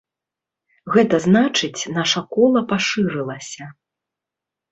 Гэта 0.93 1.15
значыць, 1.25 1.89
наша 1.97 2.19
кола 2.37 2.59
пашырылася. 2.71 3.65